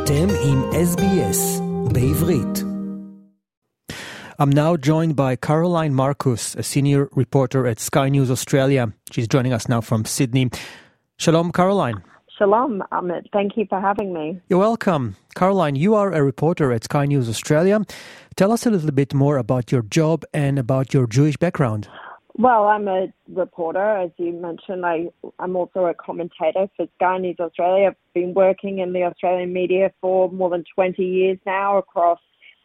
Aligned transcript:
אתם 0.00 0.26
עם 0.44 0.62
SBS 0.72 1.62
בעברית. 1.92 2.64
I'm 4.38 4.50
now 4.50 4.76
joined 4.76 5.16
by 5.16 5.36
Caroline 5.36 5.94
Marcus, 5.94 6.54
a 6.54 6.62
senior 6.62 7.08
reporter 7.22 7.66
at 7.66 7.78
Sky 7.80 8.08
News 8.10 8.30
Australia. 8.30 8.92
She's 9.12 9.28
joining 9.34 9.52
us 9.52 9.68
now 9.68 9.80
from 9.80 10.04
Sydney. 10.04 10.50
Shalom, 11.16 11.52
Caroline. 11.52 11.98
Shalom, 12.36 12.82
Amit. 12.92 13.24
Thank 13.32 13.56
you 13.56 13.64
for 13.70 13.80
having 13.80 14.12
me. 14.12 14.26
You're 14.50 14.64
welcome. 14.70 15.04
Caroline, 15.34 15.76
you 15.84 15.94
are 15.94 16.12
a 16.12 16.22
reporter 16.22 16.70
at 16.76 16.84
Sky 16.84 17.06
News 17.06 17.28
Australia. 17.34 17.76
Tell 18.36 18.52
us 18.52 18.66
a 18.66 18.70
little 18.70 18.92
bit 18.92 19.14
more 19.14 19.38
about 19.38 19.72
your 19.72 19.84
job 19.98 20.18
and 20.44 20.58
about 20.58 20.92
your 20.94 21.06
Jewish 21.06 21.38
background. 21.38 21.88
Well, 22.37 22.67
I'm 22.67 22.87
a 22.87 23.07
reporter, 23.27 23.97
as 23.97 24.11
you 24.17 24.31
mentioned. 24.31 24.85
I, 24.85 25.07
I'm 25.39 25.55
also 25.55 25.85
a 25.85 25.93
commentator 25.93 26.67
for 26.77 26.87
Sky 26.95 27.17
News 27.17 27.35
Australia. 27.39 27.89
I've 27.89 28.13
been 28.13 28.33
working 28.33 28.79
in 28.79 28.93
the 28.93 29.03
Australian 29.03 29.51
media 29.51 29.91
for 29.99 30.31
more 30.31 30.49
than 30.49 30.63
20 30.73 31.03
years 31.03 31.37
now 31.45 31.77
across 31.77 32.19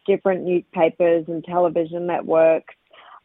different 0.05 0.45
newspapers 0.45 1.25
and 1.27 1.43
television 1.43 2.07
networks. 2.07 2.73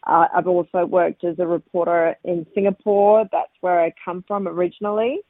Uh, 0.04 0.26
I've 0.34 0.48
also 0.48 0.84
worked 0.84 1.22
as 1.22 1.38
a 1.38 1.46
reporter 1.46 2.16
in 2.24 2.44
Singapore. 2.54 3.24
That's 3.30 3.52
where 3.60 3.80
I 3.80 3.94
come 4.04 4.24
from 4.26 4.48
originally. 4.48 5.20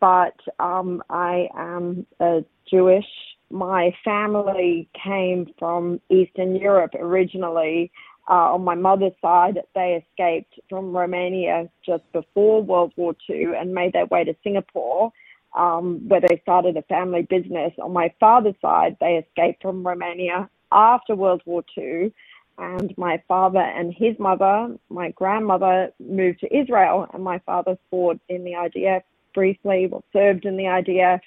But 0.00 0.36
um, 0.60 1.02
I 1.08 1.48
am 1.56 2.06
a 2.20 2.44
Jewish. 2.70 3.06
My 3.50 3.90
family 4.04 4.88
came 5.02 5.46
from 5.58 6.00
Eastern 6.10 6.54
Europe 6.56 6.92
originally 6.94 7.90
uh, 8.28 8.54
on 8.54 8.62
my 8.62 8.74
mother's 8.74 9.12
side, 9.22 9.58
they 9.74 10.04
escaped 10.04 10.60
from 10.68 10.94
Romania 10.94 11.68
just 11.84 12.04
before 12.12 12.62
World 12.62 12.92
War 12.96 13.14
II 13.28 13.54
and 13.58 13.74
made 13.74 13.94
their 13.94 14.06
way 14.06 14.24
to 14.24 14.36
Singapore, 14.42 15.12
um, 15.56 16.06
where 16.08 16.20
they 16.20 16.38
started 16.42 16.76
a 16.76 16.82
family 16.82 17.22
business. 17.22 17.72
On 17.82 17.92
my 17.92 18.12
father's 18.20 18.54
side, 18.60 18.96
they 19.00 19.16
escaped 19.16 19.62
from 19.62 19.86
Romania 19.86 20.50
after 20.70 21.14
World 21.14 21.42
War 21.46 21.64
II. 21.76 22.12
And 22.58 22.92
my 22.98 23.22
father 23.28 23.60
and 23.60 23.94
his 23.94 24.18
mother, 24.18 24.76
my 24.90 25.10
grandmother, 25.12 25.92
moved 26.00 26.40
to 26.40 26.54
Israel, 26.54 27.06
and 27.14 27.22
my 27.22 27.38
father 27.46 27.78
fought 27.88 28.20
in 28.28 28.44
the 28.44 28.52
IDF 28.52 29.02
briefly, 29.32 29.86
well, 29.86 30.04
served 30.12 30.44
in 30.44 30.56
the 30.56 30.64
IDF, 30.64 31.20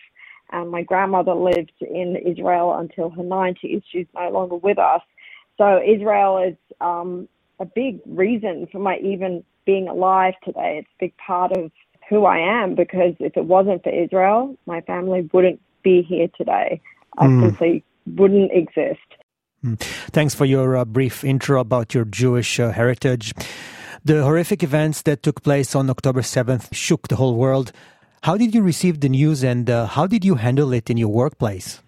and 0.51 0.69
my 0.69 0.83
grandmother 0.83 1.33
lived 1.33 1.71
in 1.79 2.17
Israel 2.17 2.73
until 2.73 3.09
her 3.09 3.23
90s. 3.23 3.81
She's 3.89 4.07
no 4.13 4.29
longer 4.29 4.57
with 4.57 4.77
us. 4.77 5.01
So 5.57 5.81
Israel 5.81 6.37
is 6.37 6.55
um, 6.79 7.27
a 7.59 7.65
big 7.65 7.99
reason 8.05 8.67
for 8.71 8.79
my 8.79 8.97
even 8.97 9.43
being 9.65 9.87
alive 9.87 10.33
today. 10.43 10.79
It's 10.79 10.89
a 10.99 11.05
big 11.05 11.13
part 11.17 11.51
of 11.51 11.71
who 12.09 12.25
I 12.25 12.39
am 12.39 12.75
because 12.75 13.13
if 13.19 13.37
it 13.37 13.45
wasn't 13.45 13.83
for 13.83 13.89
Israel, 13.89 14.57
my 14.65 14.81
family 14.81 15.29
wouldn't 15.31 15.61
be 15.83 16.01
here 16.01 16.27
today. 16.37 16.81
I 17.17 17.27
mm. 17.27 17.41
simply 17.41 17.83
wouldn't 18.05 18.51
exist. 18.51 18.99
Mm. 19.63 19.79
Thanks 20.11 20.33
for 20.33 20.45
your 20.45 20.75
uh, 20.75 20.85
brief 20.85 21.23
intro 21.23 21.59
about 21.61 21.93
your 21.93 22.05
Jewish 22.05 22.59
uh, 22.59 22.71
heritage. 22.71 23.33
The 24.03 24.23
horrific 24.23 24.63
events 24.63 25.03
that 25.03 25.21
took 25.21 25.43
place 25.43 25.75
on 25.75 25.89
October 25.89 26.21
7th 26.21 26.73
shook 26.73 27.07
the 27.07 27.17
whole 27.17 27.35
world. 27.35 27.71
How 28.23 28.35
did 28.35 28.53
you 28.55 28.61
receive 28.61 28.99
the 28.99 29.09
news 29.09 29.43
and 29.43 29.69
uh, 29.69 29.85
how 29.85 30.07
did 30.07 30.25
you 30.25 30.35
handle 30.35 30.73
it 30.73 30.89
in 30.89 30.97
your 30.97 31.09
workplace? 31.09 31.81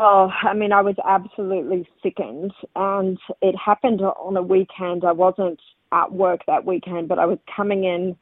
Oh, 0.00 0.30
I 0.42 0.54
mean, 0.54 0.72
I 0.72 0.80
was 0.80 0.94
absolutely 1.04 1.88
sickened, 2.02 2.52
and 2.76 3.18
it 3.42 3.56
happened 3.56 4.00
on 4.00 4.36
a 4.36 4.42
weekend. 4.42 5.04
I 5.04 5.12
wasn't 5.12 5.60
at 5.90 6.12
work 6.12 6.42
that 6.46 6.64
weekend, 6.64 7.08
but 7.08 7.18
I 7.18 7.26
was 7.26 7.38
coming 7.54 7.82
in 7.82 8.16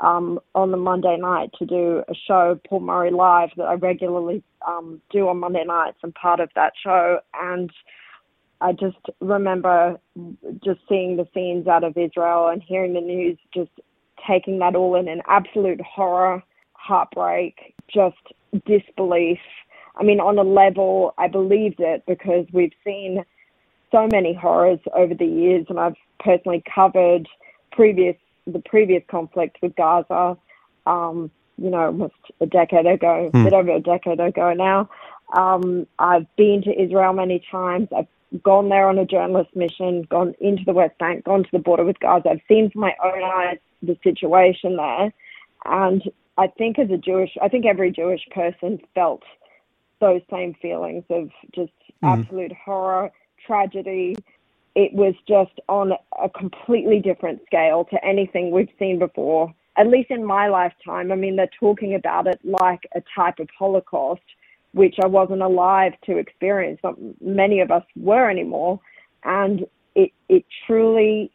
um, 0.00 0.40
on 0.54 0.72
the 0.72 0.76
Monday 0.76 1.16
night 1.18 1.50
to 1.58 1.64
do 1.64 2.02
a 2.06 2.14
show, 2.26 2.60
Paul 2.68 2.80
Murray 2.80 3.10
Live, 3.10 3.48
that 3.56 3.64
I 3.64 3.74
regularly 3.74 4.42
um, 4.66 5.00
do 5.10 5.28
on 5.28 5.38
Monday 5.38 5.64
nights. 5.64 5.96
and 6.02 6.14
part 6.14 6.40
of 6.40 6.50
that 6.54 6.74
show, 6.82 7.20
and 7.40 7.70
I 8.60 8.72
just 8.72 8.98
remember 9.20 9.98
just 10.62 10.80
seeing 10.86 11.16
the 11.16 11.26
scenes 11.32 11.66
out 11.66 11.82
of 11.82 11.96
Israel 11.96 12.48
and 12.48 12.62
hearing 12.62 12.92
the 12.92 13.00
news, 13.00 13.38
just 13.54 13.70
taking 14.28 14.58
that 14.58 14.76
all 14.76 14.96
in, 14.96 15.08
an 15.08 15.22
absolute 15.26 15.80
horror, 15.80 16.42
heartbreak, 16.74 17.74
just 17.88 18.16
disbelief 18.66 19.38
I 19.96 20.02
mean, 20.02 20.20
on 20.20 20.38
a 20.38 20.42
level, 20.42 21.14
I 21.18 21.28
believed 21.28 21.80
it 21.80 22.04
because 22.06 22.46
we've 22.52 22.72
seen 22.84 23.24
so 23.90 24.08
many 24.10 24.32
horrors 24.32 24.80
over 24.94 25.14
the 25.14 25.26
years, 25.26 25.66
and 25.68 25.78
I've 25.78 25.96
personally 26.18 26.62
covered 26.74 27.28
previous 27.72 28.16
the 28.46 28.60
previous 28.60 29.02
conflict 29.08 29.58
with 29.62 29.76
Gaza. 29.76 30.36
Um, 30.86 31.30
you 31.58 31.70
know, 31.70 31.86
almost 31.86 32.14
a 32.40 32.46
decade 32.46 32.86
ago, 32.86 33.30
mm. 33.32 33.40
a 33.40 33.44
bit 33.44 33.52
over 33.52 33.70
a 33.70 33.80
decade 33.80 34.18
ago 34.18 34.52
now. 34.52 34.88
Um, 35.34 35.86
I've 35.98 36.26
been 36.36 36.62
to 36.62 36.82
Israel 36.82 37.12
many 37.12 37.44
times. 37.50 37.88
I've 37.96 38.08
gone 38.42 38.68
there 38.68 38.88
on 38.88 38.98
a 38.98 39.04
journalist 39.04 39.54
mission, 39.54 40.02
gone 40.04 40.34
into 40.40 40.64
the 40.64 40.72
West 40.72 40.98
Bank, 40.98 41.24
gone 41.24 41.44
to 41.44 41.50
the 41.52 41.58
border 41.58 41.84
with 41.84 42.00
Gaza. 42.00 42.30
I've 42.30 42.40
seen 42.48 42.70
for 42.70 42.78
my 42.78 42.94
own 43.04 43.22
eyes 43.22 43.58
the 43.82 43.96
situation 44.02 44.76
there. 44.76 45.12
And 45.64 46.02
I 46.38 46.46
think 46.46 46.78
as 46.78 46.90
a 46.90 46.96
Jewish, 46.96 47.36
I 47.40 47.48
think 47.48 47.66
every 47.66 47.90
Jewish 47.90 48.26
person 48.30 48.80
felt 48.94 49.22
those 50.02 50.20
same 50.30 50.54
feelings 50.60 51.04
of 51.08 51.30
just 51.54 51.72
mm. 52.02 52.20
absolute 52.20 52.52
horror, 52.52 53.10
tragedy. 53.46 54.14
It 54.74 54.92
was 54.92 55.14
just 55.26 55.58
on 55.68 55.92
a 56.20 56.28
completely 56.28 57.00
different 57.00 57.40
scale 57.46 57.86
to 57.86 58.04
anything 58.04 58.50
we've 58.50 58.68
seen 58.78 58.98
before, 58.98 59.54
at 59.76 59.86
least 59.86 60.10
in 60.10 60.24
my 60.24 60.48
lifetime. 60.48 61.10
I 61.10 61.14
mean, 61.14 61.36
they're 61.36 61.48
talking 61.58 61.94
about 61.94 62.26
it 62.26 62.40
like 62.44 62.80
a 62.94 63.02
type 63.14 63.38
of 63.38 63.48
Holocaust, 63.58 64.22
which 64.72 64.96
I 65.02 65.06
wasn't 65.06 65.42
alive 65.42 65.92
to 66.06 66.18
experience, 66.18 66.80
but 66.82 66.96
many 67.22 67.60
of 67.60 67.70
us 67.70 67.84
were 67.96 68.28
anymore. 68.28 68.80
And 69.24 69.66
it, 69.94 70.10
it 70.28 70.44
truly 70.66 71.30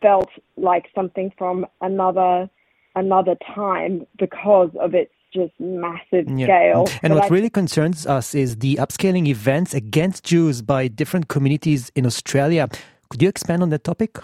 felt 0.00 0.30
like 0.56 0.86
something 0.94 1.32
from 1.36 1.66
another 1.80 2.48
another 2.96 3.36
time 3.54 4.04
because 4.18 4.70
of 4.80 4.94
its 4.94 5.12
just 5.32 5.52
massive 5.58 6.28
yeah. 6.28 6.46
scale. 6.46 6.88
And 7.02 7.12
but 7.12 7.20
what 7.20 7.24
I, 7.24 7.34
really 7.34 7.50
concerns 7.50 8.06
us 8.06 8.34
is 8.34 8.56
the 8.56 8.76
upscaling 8.76 9.26
events 9.26 9.74
against 9.74 10.24
Jews 10.24 10.62
by 10.62 10.88
different 10.88 11.28
communities 11.28 11.90
in 11.94 12.06
Australia. 12.06 12.68
Could 13.08 13.22
you 13.22 13.28
expand 13.28 13.62
on 13.62 13.70
that 13.70 13.84
topic? 13.84 14.18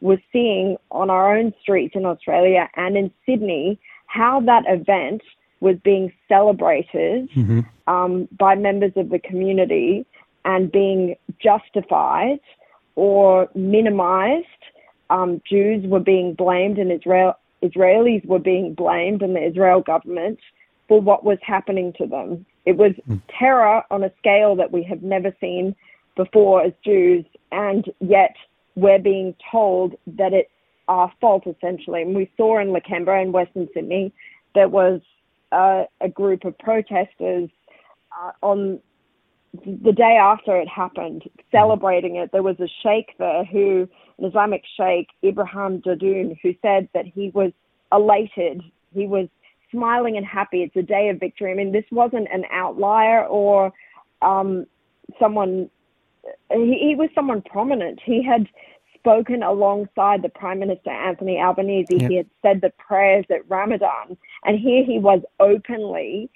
We're 0.00 0.22
seeing 0.32 0.76
on 0.90 1.10
our 1.10 1.36
own 1.36 1.52
streets 1.60 1.94
in 1.96 2.04
Australia 2.04 2.68
and 2.76 2.96
in 2.96 3.10
Sydney 3.24 3.78
how 4.06 4.40
that 4.40 4.64
event 4.68 5.22
was 5.60 5.76
being 5.82 6.12
celebrated 6.28 7.30
mm-hmm. 7.30 7.60
um, 7.92 8.28
by 8.38 8.54
members 8.54 8.92
of 8.96 9.08
the 9.08 9.18
community 9.18 10.06
and 10.44 10.70
being 10.70 11.16
justified 11.42 12.40
or 12.94 13.48
minimized. 13.54 14.46
Um, 15.08 15.40
Jews 15.48 15.84
were 15.86 16.00
being 16.00 16.34
blamed 16.34 16.78
and 16.78 16.92
Israel 16.92 17.34
Israelis 17.62 18.24
were 18.26 18.38
being 18.38 18.74
blamed 18.74 19.22
and 19.22 19.34
the 19.34 19.46
Israel 19.46 19.80
government 19.80 20.38
for 20.88 21.00
what 21.00 21.24
was 21.24 21.38
happening 21.42 21.92
to 21.98 22.06
them. 22.06 22.46
It 22.64 22.76
was 22.76 22.92
mm. 23.08 23.20
terror 23.38 23.82
on 23.90 24.04
a 24.04 24.12
scale 24.18 24.56
that 24.56 24.72
we 24.72 24.82
have 24.84 25.02
never 25.02 25.34
seen 25.40 25.74
before 26.16 26.62
as 26.62 26.72
Jews, 26.84 27.24
and 27.52 27.84
yet 28.00 28.34
we're 28.74 28.98
being 28.98 29.34
told 29.50 29.94
that 30.06 30.32
it's 30.32 30.50
our 30.88 31.12
fault 31.20 31.46
essentially. 31.46 32.02
And 32.02 32.14
we 32.14 32.30
saw 32.36 32.60
in 32.60 32.68
Lakemba 32.68 33.22
in 33.22 33.32
Western 33.32 33.68
Sydney 33.74 34.12
there 34.54 34.68
was 34.68 35.00
uh, 35.52 35.84
a 36.00 36.08
group 36.08 36.44
of 36.44 36.58
protesters 36.58 37.50
uh, 38.18 38.32
on 38.42 38.80
the 39.64 39.92
day 39.92 40.18
after 40.20 40.56
it 40.56 40.68
happened, 40.68 41.24
celebrating 41.50 42.16
it, 42.16 42.32
there 42.32 42.42
was 42.42 42.58
a 42.60 42.68
sheikh 42.82 43.16
there 43.18 43.44
who, 43.44 43.88
an 44.18 44.24
Islamic 44.24 44.62
sheikh, 44.76 45.08
Ibrahim 45.24 45.80
Dadoun, 45.80 46.38
who 46.42 46.54
said 46.62 46.88
that 46.94 47.06
he 47.06 47.30
was 47.30 47.52
elated. 47.92 48.62
He 48.92 49.06
was 49.06 49.28
smiling 49.70 50.16
and 50.16 50.26
happy. 50.26 50.62
It's 50.62 50.76
a 50.76 50.82
day 50.82 51.08
of 51.08 51.20
victory. 51.20 51.52
I 51.52 51.54
mean, 51.54 51.72
this 51.72 51.84
wasn't 51.90 52.28
an 52.32 52.44
outlier 52.50 53.24
or 53.26 53.72
um, 54.22 54.66
someone, 55.20 55.70
he, 56.50 56.78
he 56.80 56.94
was 56.96 57.10
someone 57.14 57.42
prominent. 57.42 58.00
He 58.04 58.24
had 58.24 58.48
spoken 58.98 59.42
alongside 59.42 60.22
the 60.22 60.28
Prime 60.28 60.58
Minister 60.58 60.90
Anthony 60.90 61.38
Albanese. 61.38 61.96
Yep. 61.96 62.10
He 62.10 62.16
had 62.16 62.30
said 62.42 62.60
the 62.60 62.72
prayers 62.78 63.24
at 63.30 63.48
Ramadan. 63.48 64.16
And 64.44 64.58
here 64.58 64.84
he 64.84 64.98
was 64.98 65.20
openly 65.38 66.30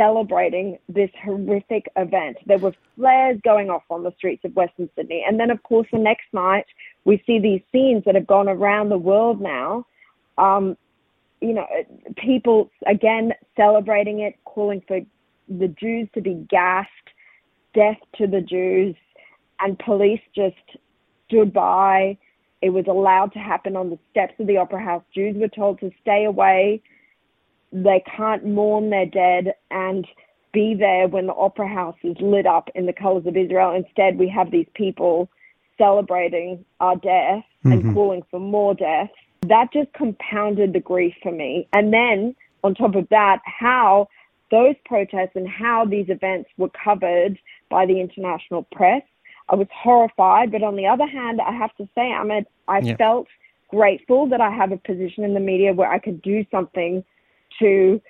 celebrating 0.00 0.78
this 0.88 1.10
horrific 1.22 1.86
event. 1.96 2.38
There 2.46 2.58
were 2.58 2.72
flares 2.96 3.38
going 3.44 3.68
off 3.68 3.82
on 3.90 4.02
the 4.02 4.12
streets 4.16 4.42
of 4.46 4.56
Western 4.56 4.88
Sydney. 4.96 5.22
And 5.28 5.38
then, 5.38 5.50
of 5.50 5.62
course, 5.62 5.86
the 5.92 5.98
next 5.98 6.24
night, 6.32 6.64
we 7.04 7.22
see 7.26 7.38
these 7.38 7.60
scenes 7.70 8.04
that 8.06 8.14
have 8.14 8.26
gone 8.26 8.48
around 8.48 8.88
the 8.88 8.96
world 8.96 9.42
now. 9.42 9.84
Um, 10.38 10.76
you 11.42 11.52
know, 11.52 11.66
people 12.16 12.70
again 12.86 13.34
celebrating 13.56 14.20
it, 14.20 14.36
calling 14.44 14.82
for 14.88 15.00
the 15.48 15.68
Jews 15.68 16.08
to 16.14 16.22
be 16.22 16.46
gassed, 16.48 16.88
death 17.74 17.98
to 18.16 18.26
the 18.26 18.40
Jews, 18.40 18.96
and 19.58 19.78
police 19.78 20.22
just 20.34 20.56
stood 21.28 21.52
by. 21.52 22.16
It 22.62 22.70
was 22.70 22.84
allowed 22.88 23.32
to 23.34 23.38
happen 23.38 23.76
on 23.76 23.90
the 23.90 23.98
steps 24.10 24.34
of 24.38 24.46
the 24.46 24.56
Opera 24.56 24.82
House. 24.82 25.02
Jews 25.14 25.36
were 25.36 25.48
told 25.48 25.80
to 25.80 25.90
stay 26.00 26.24
away 26.24 26.82
they 27.72 28.02
can't 28.16 28.46
mourn 28.46 28.90
their 28.90 29.06
dead, 29.06 29.54
and 29.70 30.06
be 30.52 30.74
there 30.74 31.06
when 31.08 31.26
the 31.26 31.34
opera 31.34 31.68
house 31.68 31.96
is 32.02 32.16
lit 32.20 32.46
up 32.46 32.68
in 32.74 32.86
the 32.86 32.92
colors 32.92 33.26
of 33.26 33.36
Israel. 33.36 33.72
Instead, 33.74 34.18
we 34.18 34.28
have 34.28 34.50
these 34.50 34.66
people 34.74 35.28
celebrating 35.78 36.64
our 36.80 36.96
death 36.96 37.44
mm-hmm. 37.64 37.72
and 37.72 37.94
calling 37.94 38.22
for 38.30 38.40
more 38.40 38.74
death. 38.74 39.10
That 39.42 39.72
just 39.72 39.92
compounded 39.92 40.72
the 40.72 40.80
grief 40.80 41.14
for 41.22 41.32
me. 41.32 41.68
And 41.72 41.92
then 41.92 42.34
on 42.62 42.74
top 42.74 42.94
of 42.94 43.08
that, 43.10 43.40
how 43.44 44.08
those 44.50 44.74
protests 44.84 45.36
and 45.36 45.48
how 45.48 45.84
these 45.84 46.06
events 46.08 46.50
were 46.58 46.70
covered 46.70 47.38
by 47.70 47.86
the 47.86 48.00
international 48.00 48.64
press. 48.72 49.02
I 49.48 49.54
was 49.54 49.68
horrified, 49.72 50.52
but 50.52 50.62
on 50.62 50.76
the 50.76 50.86
other 50.86 51.06
hand, 51.06 51.40
I 51.40 51.52
have 51.52 51.74
to 51.76 51.84
say, 51.94 52.02
Amit, 52.02 52.46
I 52.68 52.80
yeah. 52.80 52.96
felt 52.96 53.28
grateful 53.68 54.28
that 54.28 54.40
I 54.40 54.50
have 54.50 54.72
a 54.72 54.76
position 54.76 55.24
in 55.24 55.34
the 55.34 55.40
media 55.40 55.72
where 55.72 55.90
I 55.90 55.98
could 55.98 56.20
do 56.22 56.44
something 56.50 57.04
to 57.58 58.00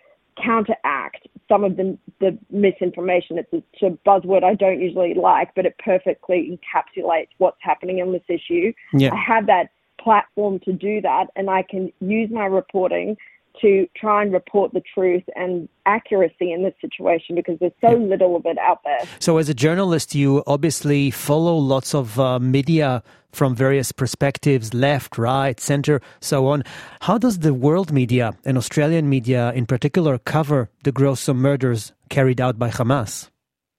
counteract 0.43 1.27
some 1.49 1.65
of 1.65 1.77
the, 1.77 1.99
the 2.21 2.39
misinformation. 2.51 3.39
It's 3.39 3.53
a, 3.53 3.63
it's 3.73 3.83
a 3.83 4.09
buzzword 4.09 4.45
I 4.45 4.55
don't 4.55 4.81
usually 4.81 5.15
like, 5.15 5.55
but 5.55 5.67
it 5.67 5.77
perfectly 5.85 6.59
encapsulates 6.59 7.29
what's 7.39 7.59
happening 7.61 8.01
on 8.01 8.13
this 8.13 8.23
issue. 8.29 8.73
Yeah. 8.93 9.13
I 9.13 9.17
have 9.17 9.47
that 9.47 9.71
platform 10.01 10.61
to 10.61 10.73
do 10.73 11.01
that, 11.03 11.27
and 11.37 11.51
I 11.51 11.63
can 11.63 11.93
use 12.01 12.31
my 12.31 12.47
reporting 12.47 13.17
to 13.63 13.87
try 13.97 14.23
and 14.23 14.33
report 14.33 14.73
the 14.73 14.83
truth 14.95 15.25
and 15.37 15.69
accuracy 15.87 16.53
in 16.53 16.63
this 16.63 16.75
situation 16.81 17.35
because 17.35 17.59
there's 17.59 17.73
so 17.81 17.91
yeah. 17.91 17.97
little 17.97 18.37
of 18.37 18.47
it 18.47 18.59
out 18.59 18.81
there. 18.85 19.01
So, 19.19 19.39
as 19.39 19.49
a 19.49 19.55
journalist, 19.55 20.15
you 20.15 20.43
obviously 20.47 21.11
follow 21.11 21.57
lots 21.57 21.95
of 21.95 22.19
uh, 22.19 22.39
media 22.39 23.03
from 23.33 23.55
various 23.55 23.93
perspectives 23.93 24.75
left, 24.75 25.17
right, 25.17 25.59
center, 25.61 26.01
so 26.21 26.49
on. 26.49 26.65
How 27.03 27.19
does 27.19 27.41
the 27.41 27.55
world 27.55 27.93
media 27.93 28.37
and 28.45 28.59
Australian 28.59 29.09
media 29.09 29.53
in 29.53 29.67
particular 29.67 30.19
cover 30.19 30.69
the 30.83 30.93
gruesome 30.93 31.39
murders 31.39 31.93
carried 32.09 32.41
out 32.41 32.59
by 32.59 32.71
Hamas? 32.71 33.31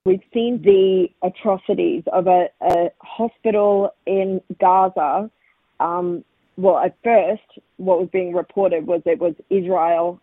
We've 0.05 0.23
seen 0.33 0.61
the 0.63 1.09
atrocities 1.21 2.03
of 2.11 2.27
a, 2.27 2.47
a 2.61 2.89
hospital 3.01 3.93
in 4.07 4.41
Gaza 4.59 5.29
um, 5.79 6.23
well, 6.57 6.77
at 6.77 6.95
first, 7.03 7.59
what 7.77 7.99
was 7.99 8.09
being 8.11 8.33
reported 8.33 8.85
was 8.87 9.01
it 9.05 9.19
was 9.19 9.35
Israel 9.49 10.19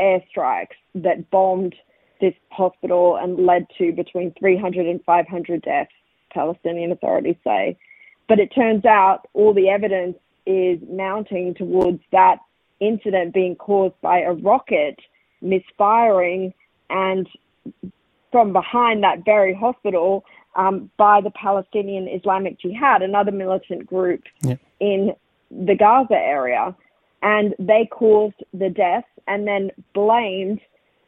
airstrikes 0.00 0.76
that 0.94 1.30
bombed 1.30 1.74
this 2.20 2.34
hospital 2.50 3.16
and 3.16 3.46
led 3.46 3.66
to 3.78 3.92
between 3.92 4.32
300 4.38 4.86
and 4.86 5.02
500 5.04 5.62
deaths, 5.62 5.90
Palestinian 6.32 6.92
authorities 6.92 7.36
say. 7.44 7.76
But 8.28 8.38
it 8.38 8.54
turns 8.54 8.84
out 8.84 9.26
all 9.34 9.52
the 9.52 9.68
evidence 9.68 10.16
is 10.46 10.78
mounting 10.88 11.54
towards 11.54 12.00
that 12.12 12.38
incident 12.80 13.34
being 13.34 13.56
caused 13.56 14.00
by 14.00 14.20
a 14.20 14.32
rocket 14.32 14.98
misfiring 15.42 16.52
and 16.88 17.28
from 18.32 18.52
behind 18.52 19.02
that 19.02 19.24
very 19.24 19.54
hospital 19.54 20.24
um, 20.56 20.90
by 20.96 21.20
the 21.20 21.30
Palestinian 21.30 22.08
Islamic 22.08 22.58
Jihad, 22.60 23.02
another 23.02 23.32
militant 23.32 23.86
group 23.86 24.22
yeah. 24.42 24.56
in 24.80 25.14
the 25.50 25.74
Gaza 25.74 26.14
area, 26.14 26.74
and 27.22 27.54
they 27.58 27.88
caused 27.90 28.42
the 28.54 28.70
deaths 28.70 29.08
and 29.26 29.46
then 29.46 29.70
blamed 29.94 30.60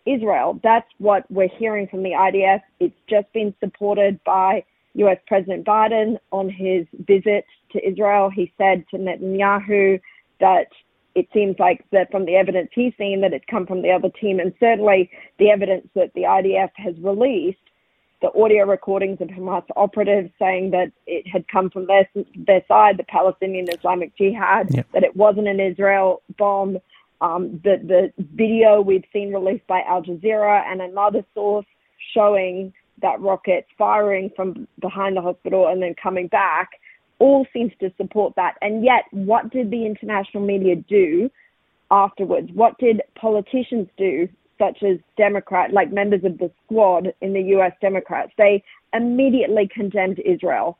Israel. 0.06 0.61
That's 0.62 0.89
what 0.99 1.31
we're 1.31 1.49
hearing 1.49 1.87
from 1.89 2.03
the 2.03 2.11
IDF. 2.11 2.61
It's 2.81 2.97
just 3.09 3.33
been 3.33 3.55
supported 3.61 4.23
by 4.25 4.65
US 4.94 5.19
President 5.27 5.67
Biden 5.67 6.19
on 6.33 6.50
his 6.50 6.87
visit 7.06 7.47
to 7.73 7.87
Israel. 7.87 8.31
He 8.31 8.53
said 8.59 8.85
to 8.91 8.99
Netanyahu 8.99 10.00
that 10.41 10.67
it 11.15 11.29
seems 11.33 11.56
like 11.59 11.85
that 11.93 12.11
from 12.11 12.25
the 12.25 12.37
evidence 12.37 12.71
he's 12.73 12.93
seen 12.99 13.21
that 13.21 13.33
it's 13.33 13.44
come 13.50 13.67
from 13.67 13.83
the 13.83 13.91
other 13.91 14.09
team 14.09 14.41
and 14.41 14.53
certainly 14.59 15.11
the 15.39 15.50
evidence 15.50 15.87
that 15.94 16.12
the 16.15 16.23
IDF 16.23 16.71
has 16.75 16.94
released 17.00 17.59
the 18.23 18.33
audio 18.41 18.65
recordings 18.65 19.21
of 19.21 19.29
Hamas 19.29 19.65
operatives 19.77 20.31
saying 20.39 20.71
that 20.71 20.93
it 21.07 21.27
had 21.27 21.47
come 21.49 21.69
from 21.69 21.87
their, 21.87 22.09
their 22.37 22.65
side, 22.69 22.97
the 22.97 23.05
Palestinian 23.05 23.67
Islamic 23.69 24.17
Jihad, 24.17 24.75
yep. 24.75 24.87
that 24.95 25.03
it 25.03 25.15
wasn't 25.17 25.49
an 25.49 25.61
Israel 25.61 26.23
bomb. 26.39 26.79
Um, 27.21 27.61
the, 27.63 27.77
the 27.85 28.13
video 28.19 28.81
we've 28.81 29.05
seen 29.13 29.33
released 29.33 29.67
by 29.67 29.83
Al 29.83 30.03
Jazeera 30.03 30.65
and 30.67 30.81
another 30.81 31.25
source 31.35 31.67
showing 32.15 32.73
that 33.01 33.21
rocket 33.21 33.67
firing 33.77 34.31
from 34.35 34.67
behind 34.81 35.17
the 35.17 35.21
hospital 35.21 35.69
and 35.69 35.83
then 35.83 35.95
coming 36.01 36.29
back 36.29 36.71
all 37.19 37.47
seems 37.53 37.73
to 37.81 37.93
support 37.97 38.35
that. 38.37 38.57
And 38.63 38.85
yet, 38.85 39.05
what 39.11 39.51
did 39.51 39.71
the 39.71 39.85
international 39.87 40.45
media 40.45 40.77
do 40.77 41.31
afterwards? 41.91 42.51
What 42.55 42.79
did 42.79 43.03
politicians 43.15 43.89
do 43.97 44.29
such 44.59 44.83
as 44.83 44.99
Democrat, 45.17 45.73
like 45.73 45.93
members 45.93 46.25
of 46.25 46.39
the 46.39 46.51
squad 46.65 47.13
in 47.21 47.33
the 47.33 47.43
US 47.57 47.73
Democrats, 47.81 48.33
they 48.39 48.63
immediately 48.93 49.69
condemned 49.69 50.19
Israel. 50.21 50.79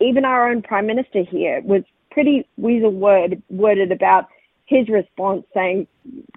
Even 0.00 0.24
our 0.24 0.50
own 0.50 0.62
prime 0.62 0.86
minister 0.86 1.22
here 1.22 1.60
was 1.64 1.82
pretty 2.10 2.46
weasel 2.56 2.90
word, 2.90 3.42
worded 3.48 3.92
about 3.92 4.28
his 4.66 4.88
response, 4.88 5.44
saying, 5.52 5.86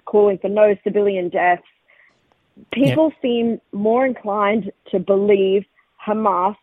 calling 0.06 0.38
for 0.38 0.48
no 0.48 0.76
civilian 0.82 1.28
deaths. 1.28 1.62
People 2.72 3.10
yeah. 3.10 3.22
seem 3.22 3.60
more 3.72 4.06
inclined 4.06 4.72
to 4.90 4.98
believe 4.98 5.64
Hamas, 6.04 6.56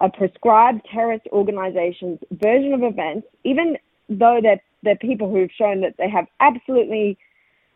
a 0.00 0.10
prescribed 0.10 0.86
terrorist 0.92 1.26
organization's 1.32 2.18
version 2.32 2.74
of 2.74 2.82
events, 2.82 3.26
even 3.44 3.78
though 4.08 4.40
they're, 4.42 4.60
they're 4.82 4.96
people 4.96 5.30
who've 5.30 5.50
shown 5.56 5.80
that 5.80 5.94
they 5.98 6.08
have 6.08 6.26
absolutely 6.40 7.18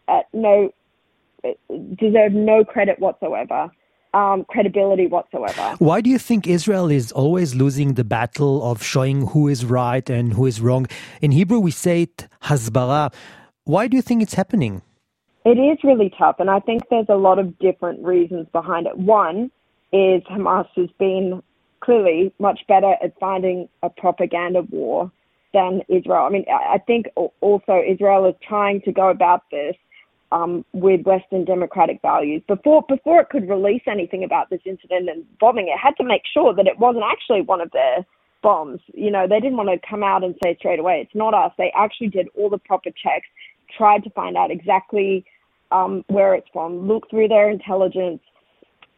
uh, 0.08 0.20
no 0.32 0.72
deserve 1.96 2.32
no 2.32 2.64
credit 2.64 2.98
whatsoever. 2.98 3.70
Um, 4.12 4.44
credibility 4.48 5.06
whatsoever. 5.06 5.76
Why 5.78 6.00
do 6.00 6.10
you 6.10 6.18
think 6.18 6.48
Israel 6.48 6.90
is 6.90 7.12
always 7.12 7.54
losing 7.54 7.94
the 7.94 8.02
battle 8.02 8.68
of 8.68 8.82
showing 8.82 9.28
who 9.28 9.46
is 9.46 9.64
right 9.64 10.10
and 10.10 10.32
who 10.32 10.46
is 10.46 10.60
wrong? 10.60 10.88
In 11.20 11.30
Hebrew, 11.30 11.60
we 11.60 11.70
say 11.70 12.02
it 12.02 12.26
hasbara. 12.42 13.14
Why 13.64 13.86
do 13.86 13.96
you 13.96 14.02
think 14.02 14.20
it's 14.20 14.34
happening? 14.34 14.82
It 15.44 15.58
is 15.58 15.78
really 15.84 16.12
tough, 16.18 16.36
and 16.40 16.50
I 16.50 16.60
think 16.60 16.82
there's 16.90 17.06
a 17.08 17.14
lot 17.14 17.38
of 17.38 17.58
different 17.60 18.04
reasons 18.04 18.46
behind 18.52 18.86
it. 18.86 18.98
One 18.98 19.50
is 19.92 20.22
Hamas 20.24 20.66
has 20.76 20.88
been 20.98 21.42
clearly 21.80 22.32
much 22.38 22.60
better 22.68 22.94
at 23.02 23.18
finding 23.18 23.68
a 23.82 23.90
propaganda 23.90 24.62
war 24.70 25.10
than 25.54 25.82
Israel. 25.88 26.24
I 26.26 26.30
mean, 26.30 26.44
I 26.48 26.78
think 26.86 27.06
also 27.40 27.82
Israel 27.88 28.26
is 28.26 28.34
trying 28.46 28.82
to 28.82 28.92
go 28.92 29.08
about 29.08 29.42
this 29.50 29.76
um, 30.32 30.64
with 30.72 31.02
Western 31.02 31.44
democratic 31.44 32.00
values. 32.02 32.42
Before 32.46 32.84
before 32.88 33.20
it 33.20 33.28
could 33.30 33.48
release 33.48 33.82
anything 33.86 34.24
about 34.24 34.50
this 34.50 34.60
incident 34.64 35.08
and 35.08 35.24
bombing, 35.38 35.68
it 35.68 35.78
had 35.78 35.96
to 35.96 36.04
make 36.04 36.22
sure 36.32 36.54
that 36.54 36.66
it 36.66 36.78
wasn't 36.78 37.04
actually 37.04 37.42
one 37.42 37.60
of 37.60 37.70
their 37.72 38.04
bombs. 38.42 38.80
You 38.94 39.10
know, 39.10 39.26
they 39.28 39.40
didn't 39.40 39.56
want 39.56 39.68
to 39.68 39.88
come 39.88 40.02
out 40.02 40.24
and 40.24 40.34
say 40.42 40.56
straight 40.58 40.78
away, 40.78 41.00
it's 41.02 41.14
not 41.14 41.34
us. 41.34 41.52
They 41.58 41.72
actually 41.76 42.08
did 42.08 42.28
all 42.36 42.48
the 42.48 42.58
proper 42.58 42.90
checks, 42.90 43.26
tried 43.76 44.04
to 44.04 44.10
find 44.10 44.36
out 44.36 44.50
exactly 44.50 45.24
um, 45.72 46.04
where 46.08 46.34
it's 46.34 46.48
from, 46.52 46.88
look 46.88 47.08
through 47.10 47.28
their 47.28 47.50
intelligence, 47.50 48.20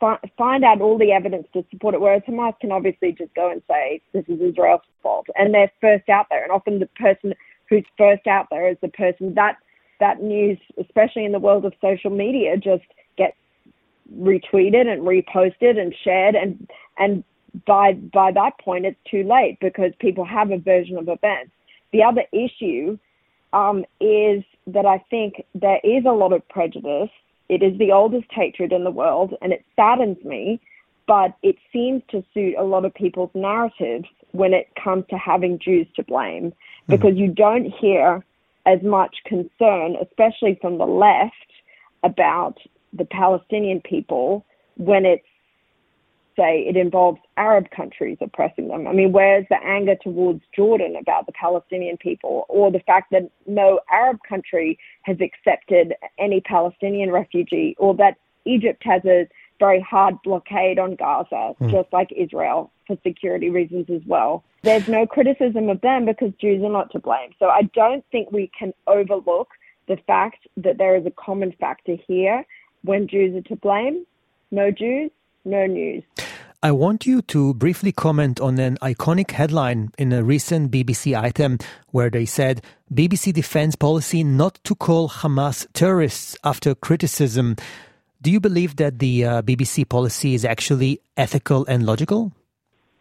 fi- 0.01 0.21
find 0.39 0.65
out 0.65 0.81
all 0.81 0.99
the 0.99 1.13
evidence 1.13 1.47
to 1.53 1.65
support 1.71 1.95
it. 1.95 2.01
Whereas 2.01 2.23
Hamas 2.29 2.59
can 2.61 2.73
obviously 2.73 3.13
just 3.13 3.35
go 3.35 3.51
and 3.51 3.63
say 3.69 4.01
this 4.13 4.25
is 4.29 4.41
Israel's 4.41 4.81
fault, 5.03 5.27
and 5.37 5.53
they're 5.53 5.73
first 5.81 6.09
out 6.09 6.27
there. 6.31 6.43
And 6.43 6.53
often 6.53 6.79
the 6.79 6.87
person 6.87 7.35
who's 7.69 7.85
first 7.97 8.27
out 8.27 8.49
there 8.51 8.69
is 8.69 8.77
the 8.81 8.89
person 8.89 9.35
that 9.35 9.57
that 10.03 10.21
news, 10.21 10.59
especially 10.81 11.25
in 11.25 11.31
the 11.31 11.39
world 11.39 11.65
of 11.65 11.73
social 11.81 12.11
media, 12.11 12.57
just 12.57 12.83
gets 13.17 13.37
retweeted 14.19 14.89
and 14.89 15.03
reposted 15.03 15.79
and 15.79 15.95
shared 16.05 16.35
and 16.35 16.69
and 16.99 17.23
by 17.67 17.93
by 17.93 18.33
that 18.33 18.59
point 18.59 18.85
it's 18.85 18.99
too 19.09 19.23
late 19.23 19.59
because 19.61 19.93
people 20.01 20.25
have 20.25 20.51
a 20.51 20.59
version 20.59 20.99
of 20.99 21.09
events. 21.09 21.53
The 21.93 22.03
other 22.03 22.25
issue 22.33 22.99
um, 23.53 23.85
is 24.01 24.43
that 24.67 24.87
I 24.87 24.99
think 25.09 25.45
there 25.55 25.81
is 25.85 26.05
a 26.05 26.13
lot 26.13 26.33
of 26.33 26.47
prejudice. 26.49 27.11
It 27.49 27.63
is 27.63 27.79
the 27.79 27.93
oldest 27.93 28.27
hatred 28.31 28.73
in 28.73 28.83
the 28.83 28.91
world, 28.91 29.35
and 29.41 29.53
it 29.53 29.65
saddens 29.77 30.23
me. 30.25 30.61
But 31.07 31.37
it 31.43 31.57
seems 31.73 32.03
to 32.11 32.25
suit 32.33 32.55
a 32.59 32.63
lot 32.63 32.85
of 32.85 32.95
people's 32.95 33.35
narratives 33.35 34.09
when 34.31 34.55
it 34.55 34.69
comes 34.83 35.05
to 35.11 35.19
having 35.19 35.59
Jews 35.59 35.87
to 35.97 36.03
blame, 36.03 36.51
mm-hmm. 36.51 36.93
because 36.93 37.17
you 37.17 37.29
don't 37.29 37.67
hear 37.67 38.25
as 38.67 38.83
much 38.83 39.17
concern, 39.25 39.97
especially 40.01 40.59
from 40.61 40.79
the 40.79 40.87
left, 40.87 41.35
about 42.03 42.59
the 42.93 43.05
Palestinian 43.05 43.81
people 43.81 44.45
when 44.77 45.05
it's, 45.05 45.25
say, 46.37 46.61
it 46.67 46.77
involves 46.77 47.21
Arab 47.37 47.71
countries 47.71 48.17
oppressing 48.21 48.69
them. 48.69 48.87
I 48.87 48.93
mean, 48.93 49.13
where's 49.13 49.47
the 49.51 49.63
anger 49.63 49.97
towards 50.03 50.43
Jordan 50.55 50.97
about 50.97 51.27
the 51.27 51.33
Palestinian 51.33 51.97
people, 51.99 52.47
or 52.49 52.71
the 52.71 52.81
fact 52.81 53.11
that 53.11 53.31
no 53.47 53.81
Arab 53.91 54.19
country 54.29 54.79
has 55.03 55.19
accepted 55.21 55.95
any 56.19 56.41
Palestinian 56.41 57.11
refugee, 57.11 57.77
or 57.79 57.95
that 57.97 58.17
Egypt 58.45 58.83
has 58.85 59.03
a 59.05 59.29
very 59.59 59.81
hard 59.81 60.15
blockade 60.25 60.79
on 60.79 60.97
Gaza, 60.97 61.55
mm. 61.61 61.71
just 61.71 61.93
like 61.93 62.11
Israel, 62.17 62.73
for 62.87 62.97
security 63.03 63.51
reasons 63.51 63.87
as 63.91 64.01
well. 64.07 64.43
There's 64.63 64.87
no 64.87 65.07
criticism 65.07 65.69
of 65.69 65.81
them 65.81 66.07
because 66.07 66.33
Jews 66.41 66.63
are 66.63 66.71
not 66.71 66.93
to 66.93 67.01
blame. 67.01 67.31
So 67.41 67.47
I 67.49 67.63
don't 67.75 68.05
think 68.13 68.31
we 68.31 68.51
can 68.57 68.73
overlook 68.87 69.49
the 69.89 69.97
fact 70.07 70.47
that 70.57 70.79
there 70.79 70.97
is 70.97 71.05
a 71.05 71.11
common 71.11 71.53
factor 71.59 71.97
here 72.07 72.45
when 72.85 73.09
Jews 73.09 73.35
are 73.37 73.49
to 73.49 73.57
blame. 73.57 74.07
No 74.53 74.71
Jews, 74.71 75.11
no 75.45 75.67
news. 75.67 76.05
I 76.63 76.71
want 76.71 77.07
you 77.07 77.23
to 77.23 77.55
briefly 77.55 77.91
comment 77.91 78.39
on 78.41 78.61
an 78.61 78.77
iconic 78.77 79.33
headline 79.33 79.91
in 79.99 80.13
a 80.13 80.23
recent 80.23 80.71
BBC 80.71 81.21
item 81.21 81.59
where 81.91 82.09
they 82.09 82.25
said 82.25 82.63
BBC 82.95 83.33
defends 83.33 83.75
policy 83.75 84.23
not 84.23 84.61
to 84.63 84.77
call 84.77 85.09
Hamas 85.09 85.67
terrorists 85.73 86.37
after 86.45 86.77
criticism. 86.77 87.57
Do 88.21 88.31
you 88.31 88.39
believe 88.39 88.77
that 88.77 89.01
the 89.01 89.25
uh, 89.25 89.43
BBC 89.43 89.89
policy 89.89 90.35
is 90.35 90.45
actually 90.45 91.01
ethical 91.17 91.67
and 91.67 91.85
logical? 91.85 92.33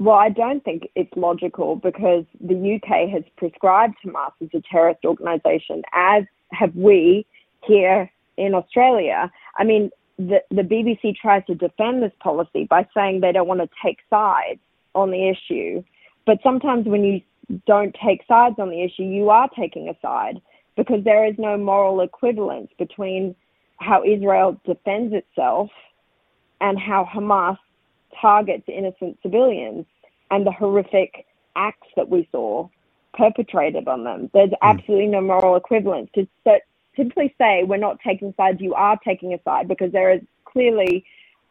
Well, 0.02 0.16
I 0.16 0.30
don't 0.30 0.64
think 0.64 0.90
it's 0.96 1.16
logical 1.16 1.76
because 1.76 2.26
the 2.40 2.56
UK 2.56 3.08
has 3.10 3.22
prescribed 3.38 3.98
Hamas 4.04 4.32
as 4.42 4.50
a 4.52 4.62
terrorist 4.62 5.06
organisation, 5.06 5.84
as 5.94 6.24
have 6.52 6.76
we 6.76 7.24
here 7.68 8.10
in 8.36 8.56
Australia. 8.56 9.32
I 9.60 9.64
mean, 9.64 9.92
the, 10.18 10.42
the 10.50 10.64
BBC 10.64 11.16
tries 11.16 11.46
to 11.46 11.54
defend 11.54 12.02
this 12.02 12.14
policy 12.20 12.66
by 12.68 12.88
saying 12.96 13.20
they 13.20 13.32
don't 13.32 13.48
want 13.48 13.62
to 13.62 13.70
take 13.86 14.00
sides 14.10 14.60
on 14.96 15.12
the 15.12 15.30
issue. 15.30 15.84
But 16.26 16.40
sometimes 16.42 16.88
when 16.88 17.04
you 17.04 17.22
don't 17.68 17.96
take 18.04 18.24
sides 18.28 18.56
on 18.58 18.72
the 18.72 18.82
issue, 18.82 19.04
you 19.04 19.30
are 19.30 19.50
taking 19.50 19.88
a 19.88 19.94
side 20.02 20.42
because 20.78 21.04
there 21.04 21.28
is 21.28 21.36
no 21.38 21.58
moral 21.58 22.02
equivalence 22.02 22.72
between 22.80 23.36
how 23.78 24.04
Israel 24.04 24.60
defends 24.66 25.14
itself 25.14 25.70
and 26.60 26.80
how 26.80 27.08
Hamas 27.14 27.60
targets 28.20 28.64
innocent 28.68 29.18
civilians 29.22 29.86
and 30.30 30.46
the 30.46 30.52
horrific 30.52 31.26
acts 31.56 31.88
that 31.96 32.10
we 32.10 32.28
saw 32.32 32.68
perpetrated 33.14 33.88
on 33.88 34.04
them. 34.04 34.30
There's 34.34 34.50
hmm. 34.50 34.56
absolutely 34.62 35.08
no 35.08 35.22
moral 35.22 35.56
equivalence. 35.56 36.10
To 36.16 36.28
simply 36.96 37.34
say 37.38 37.64
we're 37.64 37.78
not 37.78 38.00
taking 38.06 38.34
sides, 38.36 38.62
you 38.62 38.74
are 38.74 38.98
taking 39.04 39.34
a 39.34 39.42
side 39.44 39.68
because 39.68 39.92
there 39.92 40.12
is 40.12 40.22
clearly 40.46 41.06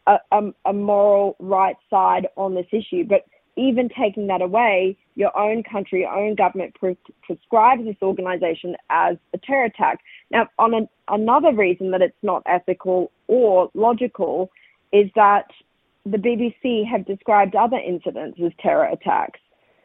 a, 0.07 0.19
a, 0.33 0.51
a 0.67 0.73
moral 0.73 1.37
right 1.39 1.77
side 1.89 2.29
on 2.37 2.55
this 2.55 2.67
issue. 2.73 3.05
But 3.05 3.25
even 3.57 3.89
taking 3.89 4.27
that 4.29 4.43
away, 4.43 4.97
your 5.17 5.37
own 5.37 5.63
country, 5.63 6.01
your 6.01 6.15
own 6.15 6.35
government 6.35 6.75
pre- 6.75 6.97
prescribes 7.23 7.85
this 7.85 7.97
organization 8.03 8.77
as 8.89 9.17
a 9.35 9.39
terror 9.39 9.65
attack. 9.65 10.01
Now, 10.31 10.49
on 10.59 10.73
an, 10.75 10.89
another 11.09 11.53
reason 11.53 11.91
that 11.91 12.03
it's 12.03 12.17
not 12.23 12.43
ethical 12.47 13.11
or 13.27 13.71
logical 13.75 14.51
is 14.93 15.11
that 15.15 15.47
the 16.05 16.17
BBC 16.17 16.87
have 16.87 17.07
described 17.07 17.55
other 17.55 17.79
incidents 17.79 18.39
as 18.45 18.53
terror 18.61 18.87
attacks. 18.87 19.41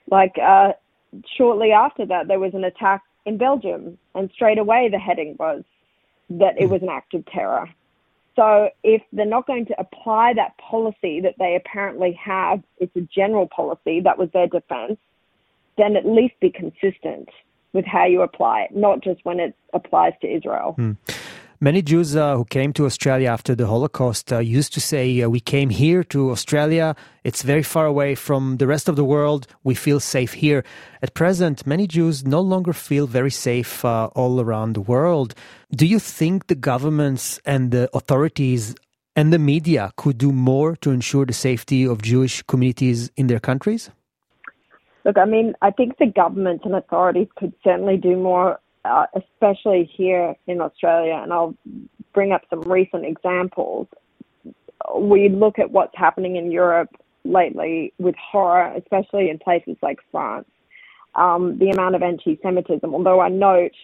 Like 0.09 0.35
uh, 0.41 0.73
shortly 1.37 1.71
after 1.71 2.05
that, 2.05 2.27
there 2.27 2.39
was 2.39 2.53
an 2.53 2.63
attack 2.63 3.01
in 3.25 3.37
Belgium, 3.37 3.97
and 4.13 4.29
straight 4.33 4.57
away 4.57 4.89
the 4.89 4.99
heading 4.99 5.35
was 5.39 5.63
that 6.29 6.59
it 6.59 6.69
was 6.69 6.81
an 6.81 6.89
act 6.89 7.13
of 7.13 7.25
terror. 7.25 7.69
So 8.35 8.69
if 8.83 9.01
they're 9.13 9.25
not 9.25 9.47
going 9.47 9.65
to 9.67 9.79
apply 9.79 10.33
that 10.33 10.57
policy 10.57 11.21
that 11.21 11.35
they 11.39 11.55
apparently 11.55 12.13
have, 12.23 12.61
it's 12.79 12.95
a 12.95 13.01
general 13.01 13.47
policy, 13.47 14.01
that 14.01 14.17
was 14.17 14.29
their 14.33 14.47
defense, 14.47 14.97
then 15.77 15.95
at 15.95 16.05
least 16.05 16.39
be 16.39 16.49
consistent 16.49 17.29
with 17.73 17.85
how 17.85 18.05
you 18.05 18.21
apply 18.21 18.63
it, 18.63 18.75
not 18.75 19.01
just 19.01 19.23
when 19.23 19.39
it 19.39 19.55
applies 19.73 20.13
to 20.21 20.27
Israel. 20.27 20.73
Hmm. 20.77 20.91
Many 21.61 21.81
Jews 21.81 22.17
uh, 22.17 22.35
who 22.35 22.43
came 22.43 22.73
to 22.73 22.85
Australia 22.85 23.29
after 23.29 23.55
the 23.55 23.67
Holocaust 23.67 24.33
uh, 24.33 24.39
used 24.39 24.73
to 24.73 24.81
say, 24.81 25.21
uh, 25.21 25.29
We 25.29 25.39
came 25.39 25.69
here 25.69 26.03
to 26.05 26.31
Australia. 26.31 26.97
It's 27.23 27.43
very 27.43 27.63
far 27.63 27.85
away 27.85 28.15
from 28.15 28.57
the 28.57 28.67
rest 28.67 28.89
of 28.89 28.97
the 28.97 29.05
world. 29.05 29.47
We 29.63 29.73
feel 29.73 30.01
safe 30.01 30.33
here. 30.33 30.65
At 31.01 31.13
present, 31.13 31.65
many 31.65 31.87
Jews 31.87 32.25
no 32.25 32.41
longer 32.41 32.73
feel 32.73 33.07
very 33.07 33.31
safe 33.31 33.85
uh, 33.85 34.07
all 34.07 34.41
around 34.41 34.73
the 34.73 34.81
world. 34.81 35.33
Do 35.71 35.85
you 35.85 35.97
think 35.97 36.47
the 36.47 36.55
governments 36.55 37.39
and 37.45 37.71
the 37.71 37.89
authorities 37.95 38.75
and 39.15 39.31
the 39.31 39.39
media 39.39 39.93
could 39.95 40.17
do 40.17 40.33
more 40.33 40.75
to 40.77 40.91
ensure 40.91 41.25
the 41.25 41.31
safety 41.31 41.85
of 41.85 42.01
Jewish 42.01 42.41
communities 42.43 43.11
in 43.15 43.27
their 43.27 43.39
countries? 43.39 43.89
Look, 45.05 45.17
I 45.17 45.23
mean, 45.25 45.53
I 45.61 45.71
think 45.71 45.99
the 45.99 46.07
governments 46.07 46.65
and 46.65 46.75
authorities 46.75 47.27
could 47.37 47.53
certainly 47.63 47.95
do 47.95 48.17
more 48.17 48.59
uh, 48.85 49.07
especially 49.15 49.89
here 49.95 50.35
in 50.47 50.61
Australia, 50.61 51.19
and 51.21 51.33
I'll 51.33 51.55
bring 52.13 52.31
up 52.31 52.43
some 52.49 52.61
recent 52.61 53.05
examples. 53.05 53.87
We 54.95 55.29
look 55.29 55.57
at 55.59 55.71
what's 55.71 55.95
happening 55.95 56.35
in 56.35 56.51
Europe 56.51 56.89
lately 57.23 57.93
with 57.97 58.15
horror, 58.15 58.73
especially 58.77 59.29
in 59.29 59.39
places 59.39 59.75
like 59.81 59.99
France. 60.11 60.47
Um, 61.15 61.57
the 61.57 61.69
amount 61.69 61.95
of 61.95 62.03
anti-Semitism, 62.03 62.93
although 62.93 63.21
I 63.21 63.29
note 63.29 63.75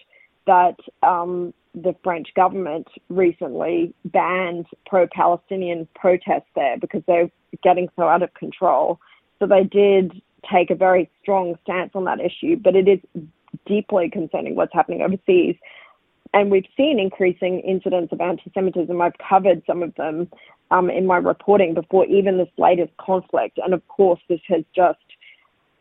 that 0.46 0.76
um, 1.02 1.52
the 1.74 1.94
French 2.04 2.28
government 2.34 2.86
recently 3.08 3.94
banned 4.04 4.66
pro-Palestinian 4.86 5.88
protests 5.94 6.50
there 6.54 6.76
because 6.78 7.02
they're 7.06 7.30
getting 7.62 7.88
so 7.96 8.02
out 8.02 8.22
of 8.22 8.32
control. 8.34 9.00
So 9.38 9.46
they 9.46 9.64
did 9.64 10.20
take 10.52 10.70
a 10.70 10.74
very 10.74 11.10
strong 11.22 11.56
stance 11.62 11.92
on 11.94 12.04
that 12.04 12.20
issue, 12.20 12.56
but 12.56 12.76
it 12.76 12.86
is 12.86 13.00
deeply 13.66 14.10
concerning 14.10 14.54
what's 14.56 14.72
happening 14.72 15.02
overseas. 15.02 15.56
And 16.34 16.50
we've 16.50 16.66
seen 16.76 16.98
increasing 16.98 17.60
incidents 17.60 18.12
of 18.12 18.20
anti 18.20 18.50
Semitism. 18.54 19.00
I've 19.00 19.18
covered 19.18 19.62
some 19.66 19.82
of 19.82 19.94
them 19.96 20.28
um, 20.70 20.88
in 20.88 21.06
my 21.06 21.18
reporting 21.18 21.74
before 21.74 22.06
even 22.06 22.38
this 22.38 22.48
latest 22.56 22.96
conflict. 22.96 23.58
And 23.62 23.74
of 23.74 23.86
course, 23.88 24.20
this 24.28 24.40
has 24.48 24.64
just 24.74 24.98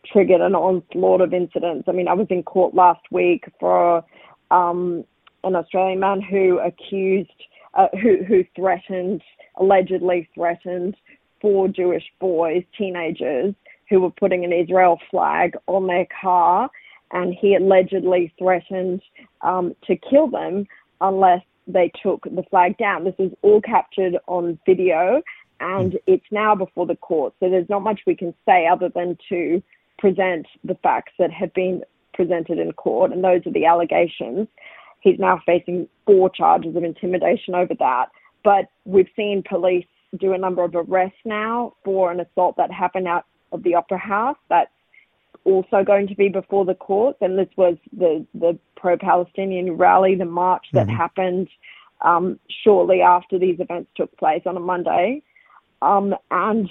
triggered 0.06 0.42
an 0.42 0.56
onslaught 0.56 1.22
of 1.22 1.34
incidents. 1.34 1.88
I 1.88 1.94
mean, 1.94 2.08
I 2.08 2.14
was 2.14 2.28
in 2.30 2.44
court 2.44 2.74
last 2.74 3.02
week 3.12 3.46
for 3.60 4.04
um, 4.50 5.06
an 5.44 5.56
Australian 5.56 6.00
man 6.00 6.22
who 6.22 6.60
accused, 6.60 7.30
uh, 7.74 7.88
who, 8.02 8.24
who 8.24 8.44
threatened, 8.56 9.22
allegedly 9.58 10.28
threatened 10.36 10.96
four 11.40 11.70
Jewish 11.70 12.04
boys, 12.20 12.64
teenagers, 12.78 13.56
who 13.90 14.02
were 14.02 14.12
putting 14.12 14.44
an 14.44 14.54
Israel 14.54 15.00
flag 15.10 15.56
on 15.68 15.88
their 15.88 16.08
car 16.22 16.70
and 17.14 17.34
he 17.34 17.56
allegedly 17.56 18.34
threatened 18.38 19.02
um, 19.42 19.76
to 19.86 19.96
kill 19.96 20.28
them 20.28 20.66
unless 21.02 21.44
they 21.68 21.92
took 22.02 22.24
the 22.24 22.44
flag 22.50 22.78
down. 22.78 23.04
This 23.04 23.16
is 23.20 23.32
all 23.42 23.62
captured 23.62 24.18
on 24.28 24.60
video 24.66 25.22
and 25.62 25.98
it's 26.08 26.26
now 26.32 26.56
before 26.56 26.88
the 26.88 26.96
court. 26.96 27.34
So 27.40 27.50
there's 27.50 27.70
not 27.70 27.84
much 27.84 28.02
we 28.06 28.16
can 28.16 28.34
say 28.46 28.68
other 28.68 28.90
than 28.90 29.18
to 29.30 29.62
present 30.00 30.48
the 30.64 30.76
facts 30.76 31.14
that 31.20 31.32
have 31.32 31.54
been 31.54 31.84
presented 32.14 32.58
in 32.58 32.72
court, 32.74 33.12
and 33.12 33.24
those 33.24 33.46
are 33.46 33.52
the 33.52 33.66
allegations. 33.66 34.48
He's 35.02 35.20
now 35.20 35.42
facing 35.46 35.88
four 36.06 36.30
charges 36.30 36.76
of 36.76 36.84
intimidation 36.84 37.56
over 37.56 37.74
that. 37.80 38.08
But 38.44 38.70
we've 38.86 39.08
seen 39.16 39.44
police 39.48 39.86
do 40.20 40.34
a 40.34 40.38
number 40.38 40.64
of 40.64 40.76
arrests 40.76 41.20
now 41.24 41.74
for 41.86 42.12
an 42.12 42.20
assault 42.20 42.58
that 42.58 42.72
happened 42.72 43.08
out 43.08 43.26
of 43.52 43.64
the 43.64 43.76
Opera 43.76 44.00
House. 44.00 44.38
That's 44.50 44.72
also 45.44 45.84
going 45.84 46.08
to 46.08 46.16
be 46.16 46.30
before 46.30 46.66
the 46.66 46.76
courts, 46.76 47.18
and 47.22 47.38
this 47.38 47.50
was 47.56 47.78
the 47.92 48.26
the 48.34 48.58
pro-Palestinian 48.76 49.78
rally, 49.78 50.16
the 50.16 50.26
march 50.26 50.66
that 50.74 50.88
mm-hmm. 50.88 50.96
happened 50.96 51.50
um, 52.02 52.40
shortly 52.64 53.02
after 53.02 53.38
these 53.38 53.60
events 53.60 53.90
took 53.96 54.16
place 54.18 54.44
on 54.46 54.58
a 54.58 54.60
Monday, 54.60 55.22
um, 55.82 56.16
and 56.30 56.70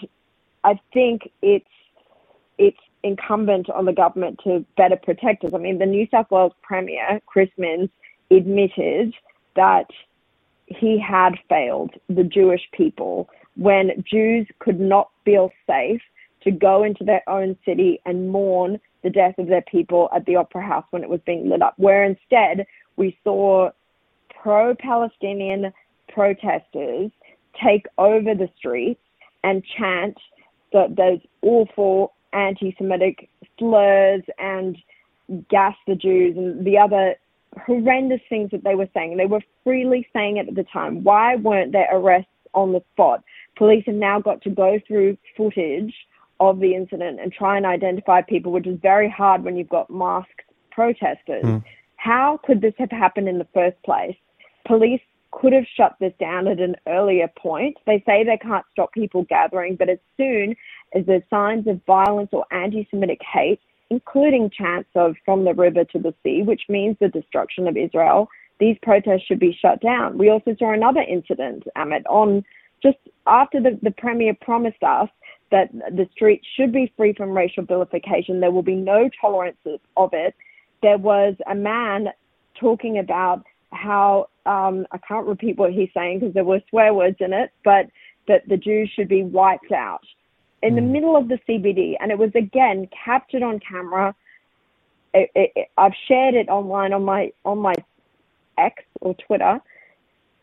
I 0.65 0.81
think 0.93 1.31
it's 1.43 1.67
it's 2.59 2.79
incumbent 3.03 3.71
on 3.71 3.87
the 3.87 3.93
government 3.93 4.41
to 4.45 4.65
better 4.77 4.97
protect 4.97 5.45
us. 5.45 5.55
I 5.55 5.59
mean, 5.59 5.79
the 5.79 5.87
New 5.87 6.07
South 6.11 6.31
Wales 6.31 6.53
Premier 6.62 7.21
Chris 7.27 7.49
Minns 7.57 7.91
admitted 8.31 9.15
that 9.57 9.87
he 10.67 11.00
had 11.00 11.33
failed 11.49 11.91
the 12.09 12.23
Jewish 12.23 12.69
people 12.73 13.29
when 13.57 14.05
Jews 14.09 14.47
could 14.61 14.79
not 14.79 15.11
feel 15.25 15.50
safe 15.67 16.03
to 16.42 16.50
go 16.50 16.85
into 16.85 17.04
their 17.04 17.23
own 17.28 17.56
city 17.64 18.00
and 18.06 18.28
mourn 18.30 18.80
the 19.02 19.11
death 19.11 19.38
of 19.38 19.47
their 19.47 19.62
people 19.62 20.09
at 20.14 20.25
the 20.26 20.37
Opera 20.37 20.62
House 20.62 20.85
when 20.90 21.02
it 21.02 21.09
was 21.09 21.20
being 21.25 21.49
lit 21.49 21.62
up, 21.62 21.75
where 21.76 22.04
instead 22.04 22.66
we 22.97 23.16
saw 23.25 23.70
pro 24.42 24.75
Palestinian 24.75 25.73
protesters 26.09 27.11
take 27.62 27.87
over 27.99 28.35
the 28.35 28.49
streets 28.56 29.00
and 29.44 29.62
chant 29.76 30.16
those 30.73 31.20
awful 31.42 32.12
anti 32.32 32.75
Semitic 32.78 33.28
slurs 33.59 34.23
and 34.38 34.76
gas 35.49 35.75
the 35.87 35.94
Jews 35.94 36.37
and 36.37 36.64
the 36.64 36.78
other 36.78 37.16
horrendous 37.66 38.20
things 38.28 38.50
that 38.52 38.64
they 38.64 38.75
were 38.75 38.88
saying. 38.94 39.16
They 39.16 39.26
were 39.26 39.42
freely 39.64 40.06
saying 40.12 40.37
it 40.37 40.49
at 40.49 40.54
the 40.54 40.64
time. 40.64 41.02
Why 41.02 41.37
weren't 41.37 41.73
there 41.73 41.88
arrests 41.92 42.30
on 42.54 42.73
the 42.73 42.82
spot? 42.92 43.23
Police 43.56 43.85
have 43.87 43.94
now 43.94 44.20
got 44.20 44.42
to 44.42 44.50
go 44.50 44.78
through 44.87 45.16
footage 45.37 45.94
of 46.40 46.59
the 46.59 46.75
incident 46.75 47.20
and 47.20 47.32
try 47.32 47.56
and 47.56 47.66
identify 47.66 48.23
people, 48.23 48.50
which 48.50 48.66
is 48.66 48.78
very 48.80 49.09
hard 49.09 49.44
when 49.44 49.56
you've 49.56 49.68
got 49.68 49.90
masked 49.90 50.42
protesters. 50.70 51.44
Mm. 51.44 51.62
How 51.97 52.40
could 52.44 52.62
this 52.62 52.75
have 52.78 52.90
happened 52.90 53.28
in 53.28 53.38
the 53.38 53.47
first 53.52 53.80
place? 53.85 54.16
Police 54.66 55.02
could 55.32 55.52
have 55.52 55.66
shut 55.76 55.97
this 56.00 56.14
down 56.18 56.49
at 56.49 56.59
an 56.59 56.75
earlier 56.88 57.28
point. 57.38 57.76
They 57.87 58.02
say 58.06 58.25
they 58.25 58.38
can't 58.38 58.64
stop 58.73 58.92
people 58.92 59.25
gathering, 59.28 59.76
but 59.76 59.88
as 59.88 59.99
soon 60.16 60.56
as 60.94 61.04
there's 61.06 61.23
signs 61.30 61.66
of 61.68 61.80
violence 61.87 62.30
or 62.32 62.47
anti 62.50 62.88
Semitic 62.90 63.20
hate, 63.32 63.61
including 63.90 64.50
chants 64.50 64.88
of 64.94 65.14
from 65.25 65.44
the 65.44 65.54
river 65.54 65.85
to 65.85 65.99
the 65.99 66.14
sea, 66.23 66.42
which 66.42 66.62
means 66.68 66.97
the 67.00 67.09
destruction 67.09 67.68
of 67.68 67.76
Israel, 67.76 68.28
these 68.59 68.76
protests 68.82 69.25
should 69.26 69.38
be 69.38 69.56
shut 69.61 69.80
down. 69.80 70.18
We 70.18 70.30
also 70.30 70.56
saw 70.59 70.73
another 70.73 71.02
incident, 71.02 71.64
Amit, 71.76 72.02
on 72.09 72.44
just 72.82 72.99
after 73.26 73.61
the, 73.61 73.78
the 73.82 73.90
Premier 73.90 74.35
promised 74.40 74.82
us 74.82 75.09
that 75.50 75.73
the 75.73 76.09
streets 76.12 76.47
should 76.57 76.73
be 76.73 76.92
free 76.97 77.12
from 77.12 77.30
racial 77.30 77.64
vilification, 77.64 78.40
there 78.40 78.50
will 78.50 78.62
be 78.62 78.75
no 78.75 79.11
tolerance 79.21 79.59
of 79.97 80.11
it, 80.12 80.35
there 80.83 80.99
was 80.99 81.35
a 81.50 81.54
man 81.54 82.09
talking 82.59 82.99
about 82.99 83.45
how, 83.73 84.28
um, 84.47 84.87
I 84.92 84.99
can't 84.99 85.26
repeat 85.26 85.57
what 85.57 85.73
he's 85.73 85.90
saying 85.95 86.21
because 86.21 86.35
there 86.35 86.45
were 86.45 86.61
swear 86.71 86.95
words 86.95 87.16
in 87.21 87.33
it, 87.33 87.52
but 87.64 87.87
that 88.28 88.49
the 88.49 88.57
Jews 88.57 88.90
should 88.95 89.09
be 89.09 89.23
wiped 89.23 89.73
out 89.73 90.04
in 90.62 90.75
the 90.75 90.80
hmm. 90.83 90.92
middle 90.92 91.16
of 91.16 91.28
the 91.28 91.38
CBD. 91.49 91.95
And 92.00 92.11
it 92.11 92.19
was 92.19 92.30
again 92.35 92.88
captured 93.04 93.42
on 93.42 93.61
camera. 93.61 94.14
It, 95.14 95.30
it, 95.35 95.69
I've 95.76 95.95
shared 96.07 96.35
it 96.35 96.49
online 96.49 96.92
on 96.92 97.04
my, 97.04 97.33
on 97.45 97.59
my 97.59 97.75
X 98.59 98.83
or 99.00 99.14
Twitter 99.14 99.61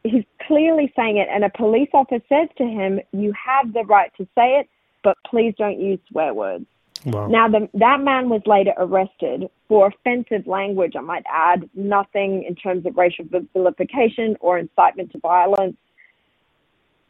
he's 0.04 0.24
clearly 0.46 0.92
saying 0.96 1.18
it, 1.18 1.28
and 1.32 1.44
a 1.44 1.50
police 1.50 1.90
officer 1.94 2.24
says 2.30 2.48
to 2.58 2.64
him, 2.64 3.00
"You 3.12 3.34
have 3.34 3.74
the 3.74 3.84
right 3.84 4.12
to 4.18 4.24
say 4.36 4.60
it, 4.60 4.70
but 5.04 5.18
please 5.26 5.54
don't 5.58 5.80
use 5.80 6.00
swear 6.10 6.34
words." 6.34 6.66
Wow. 7.06 7.28
Now, 7.28 7.48
the, 7.48 7.70
that 7.76 8.02
man 8.02 8.30
was 8.30 8.42
later 8.46 8.74
arrested 8.78 9.50
for 9.68 9.88
offensive 9.88 10.48
language. 10.48 10.94
I 10.96 11.02
might 11.02 11.24
add, 11.32 11.70
nothing 11.74 12.44
in 12.44 12.56
terms 12.56 12.86
of 12.86 12.98
racial 12.98 13.26
vilification 13.54 14.36
or 14.40 14.58
incitement 14.58 15.12
to 15.12 15.20
violence. 15.20 15.78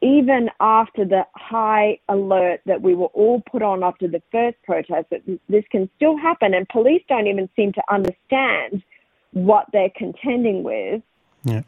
Even 0.01 0.49
after 0.59 1.05
the 1.05 1.25
high 1.35 1.99
alert 2.09 2.61
that 2.65 2.81
we 2.81 2.93
were 2.93 3.07
all 3.07 3.41
put 3.49 3.63
on 3.63 3.83
after 3.83 4.07
the 4.07 4.21
first 4.31 4.57
protest, 4.63 5.07
that 5.09 5.21
this 5.49 5.63
can 5.71 5.89
still 5.95 6.15
happen, 6.17 6.53
and 6.53 6.69
police 6.69 7.01
don't 7.09 7.25
even 7.25 7.49
seem 7.55 7.73
to 7.73 7.81
understand 7.89 8.83
what 9.31 9.65
they're 9.73 9.91
contending 9.95 10.61
with. 10.63 11.01
Yeah 11.43 11.61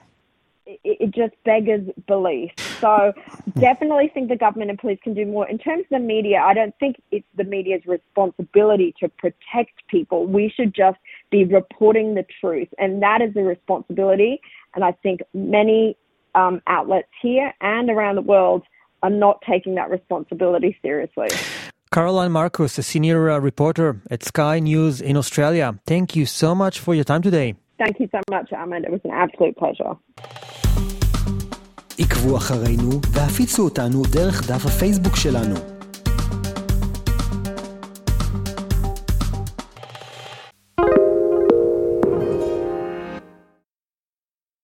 it, 0.83 1.11
just 1.11 1.33
beggars 1.43 1.88
belief. 2.07 2.51
So 2.79 3.13
definitely 3.59 4.09
think 4.13 4.29
the 4.29 4.35
government 4.35 4.69
and 4.69 4.79
police 4.79 4.99
can 5.03 5.13
do 5.13 5.25
more. 5.25 5.47
In 5.47 5.57
terms 5.57 5.81
of 5.83 5.89
the 5.89 5.99
media, 5.99 6.39
I 6.39 6.53
don't 6.53 6.75
think 6.79 6.97
it's 7.11 7.27
the 7.35 7.43
media's 7.43 7.81
responsibility 7.85 8.93
to 8.99 9.09
protect 9.09 9.88
people. 9.88 10.25
We 10.25 10.51
should 10.55 10.73
just 10.73 10.97
be 11.31 11.43
reporting 11.45 12.15
the 12.15 12.25
truth, 12.39 12.69
and 12.77 13.01
that 13.01 13.21
is 13.21 13.35
a 13.35 13.41
responsibility. 13.41 14.41
And 14.75 14.83
I 14.83 14.91
think 14.91 15.21
many 15.33 15.97
um, 16.35 16.61
outlets 16.67 17.07
here 17.21 17.53
and 17.61 17.89
around 17.89 18.15
the 18.15 18.21
world 18.21 18.63
are 19.01 19.09
not 19.09 19.41
taking 19.47 19.75
that 19.75 19.89
responsibility 19.89 20.77
seriously. 20.81 21.29
Caroline 21.91 22.31
Marcus, 22.31 22.77
a 22.77 22.83
senior 22.83 23.31
uh, 23.31 23.39
reporter 23.39 24.01
at 24.11 24.23
Sky 24.23 24.59
News 24.59 25.01
in 25.01 25.17
Australia. 25.17 25.79
Thank 25.88 26.15
you 26.15 26.27
so 26.27 26.53
much 26.53 26.79
for 26.79 26.93
your 26.93 27.03
time 27.03 27.23
today. 27.23 27.55
Thank 27.81 27.95
you 28.01 28.09
so 28.15 28.21
much, 28.36 28.48
Ahmed. 28.62 28.81
It 28.88 28.91
was 28.91 29.03
an 29.05 29.12
absolute 29.24 29.55
pleasure. 29.62 29.93
עקבו 32.00 32.38
אחרינו 32.38 32.89
והפיצו 33.13 33.63
אותנו 33.63 34.01
דרך 34.13 34.51
דף 34.51 34.65
הפייסבוק 34.65 35.15
שלנו. 35.15 35.78